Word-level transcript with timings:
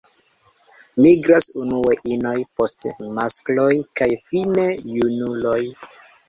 Migras 1.05 1.47
unue 1.63 1.97
inoj, 2.15 2.39
poste 2.61 2.95
maskloj 3.19 3.69
kaj 4.01 4.09
fine 4.31 4.67
junuloj. 4.95 5.61